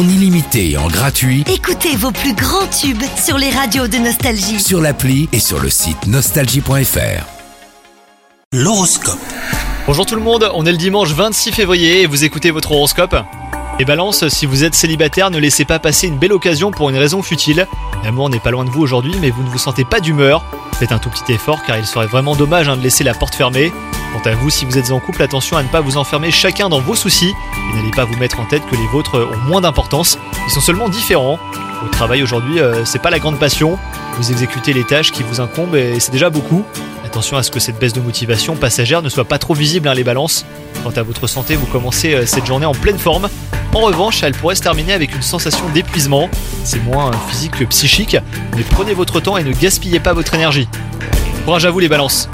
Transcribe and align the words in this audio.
en 0.00 0.08
illimité 0.08 0.70
et 0.70 0.78
en 0.78 0.88
gratuit 0.88 1.44
Écoutez 1.52 1.94
vos 1.94 2.10
plus 2.10 2.32
grands 2.32 2.66
tubes 2.68 3.02
sur 3.22 3.36
les 3.36 3.50
radios 3.50 3.86
de 3.86 3.98
Nostalgie. 3.98 4.58
sur 4.58 4.80
l'appli 4.80 5.28
et 5.32 5.38
sur 5.40 5.60
le 5.60 5.68
site 5.68 6.06
nostalgie.fr. 6.06 7.26
L'horoscope. 8.54 9.18
Bonjour 9.86 10.06
tout 10.06 10.14
le 10.14 10.22
monde, 10.22 10.50
on 10.54 10.64
est 10.64 10.72
le 10.72 10.78
dimanche 10.78 11.10
26 11.10 11.52
février 11.52 12.02
et 12.02 12.06
vous 12.06 12.24
écoutez 12.24 12.50
votre 12.50 12.72
horoscope. 12.72 13.14
Et 13.78 13.84
balance, 13.84 14.26
si 14.28 14.46
vous 14.46 14.64
êtes 14.64 14.74
célibataire, 14.74 15.30
ne 15.30 15.38
laissez 15.38 15.66
pas 15.66 15.78
passer 15.78 16.06
une 16.06 16.18
belle 16.18 16.32
occasion 16.32 16.70
pour 16.70 16.88
une 16.88 16.96
raison 16.96 17.20
futile. 17.22 17.66
L'amour 18.02 18.30
n'est 18.30 18.40
pas 18.40 18.50
loin 18.50 18.64
de 18.64 18.70
vous 18.70 18.80
aujourd'hui, 18.80 19.14
mais 19.20 19.28
vous 19.28 19.42
ne 19.42 19.48
vous 19.50 19.58
sentez 19.58 19.84
pas 19.84 20.00
d'humeur. 20.00 20.42
Faites 20.78 20.92
un 20.92 20.98
tout 20.98 21.10
petit 21.10 21.32
effort 21.32 21.62
car 21.66 21.76
il 21.76 21.84
serait 21.84 22.06
vraiment 22.06 22.36
dommage 22.36 22.70
hein, 22.70 22.78
de 22.78 22.82
laisser 22.82 23.04
la 23.04 23.12
porte 23.12 23.34
fermée. 23.34 23.70
Quant 24.12 24.30
à 24.30 24.34
vous, 24.34 24.50
si 24.50 24.64
vous 24.64 24.76
êtes 24.76 24.90
en 24.90 24.98
couple, 24.98 25.22
attention 25.22 25.56
à 25.56 25.62
ne 25.62 25.68
pas 25.68 25.80
vous 25.80 25.96
enfermer 25.96 26.30
chacun 26.30 26.68
dans 26.68 26.80
vos 26.80 26.96
soucis 26.96 27.32
et 27.52 27.76
n'allez 27.76 27.92
pas 27.92 28.04
vous 28.04 28.16
mettre 28.16 28.40
en 28.40 28.44
tête 28.44 28.62
que 28.68 28.74
les 28.74 28.86
vôtres 28.88 29.16
ont 29.18 29.48
moins 29.48 29.60
d'importance. 29.60 30.18
Ils 30.46 30.52
sont 30.52 30.60
seulement 30.60 30.88
différents. 30.88 31.38
Au 31.84 31.88
travail 31.88 32.22
aujourd'hui, 32.22 32.60
euh, 32.60 32.84
c'est 32.84 33.00
pas 33.00 33.10
la 33.10 33.20
grande 33.20 33.38
passion. 33.38 33.78
Vous 34.18 34.32
exécutez 34.32 34.72
les 34.72 34.84
tâches 34.84 35.12
qui 35.12 35.22
vous 35.22 35.40
incombent 35.40 35.76
et 35.76 36.00
c'est 36.00 36.10
déjà 36.10 36.28
beaucoup. 36.28 36.64
Attention 37.06 37.36
à 37.36 37.42
ce 37.42 37.50
que 37.50 37.60
cette 37.60 37.78
baisse 37.78 37.92
de 37.92 38.00
motivation 38.00 38.56
passagère 38.56 39.00
ne 39.00 39.08
soit 39.08 39.24
pas 39.24 39.38
trop 39.38 39.54
visible, 39.54 39.88
hein, 39.88 39.94
les 39.94 40.04
balances. 40.04 40.44
Quant 40.82 40.92
à 40.96 41.02
votre 41.02 41.26
santé, 41.26 41.54
vous 41.54 41.66
commencez 41.66 42.14
euh, 42.14 42.26
cette 42.26 42.46
journée 42.46 42.66
en 42.66 42.74
pleine 42.74 42.98
forme. 42.98 43.28
En 43.74 43.80
revanche, 43.80 44.24
elle 44.24 44.32
pourrait 44.32 44.56
se 44.56 44.62
terminer 44.62 44.92
avec 44.92 45.14
une 45.14 45.22
sensation 45.22 45.68
d'épuisement. 45.72 46.28
C'est 46.64 46.82
moins 46.82 47.10
euh, 47.10 47.14
physique 47.28 47.52
que 47.58 47.64
psychique, 47.64 48.16
mais 48.56 48.62
prenez 48.62 48.94
votre 48.94 49.20
temps 49.20 49.36
et 49.36 49.44
ne 49.44 49.52
gaspillez 49.52 50.00
pas 50.00 50.12
votre 50.12 50.34
énergie. 50.34 50.68
Courage 51.44 51.64
à 51.64 51.70
vous 51.70 51.78
les 51.78 51.88
balances 51.88 52.28